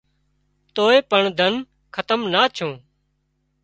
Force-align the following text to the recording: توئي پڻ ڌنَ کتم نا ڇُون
توئي 0.75 0.99
پڻ 1.11 1.21
ڌنَ 1.37 1.53
کتم 1.95 2.19
نا 2.33 2.41
ڇُون 2.55 2.71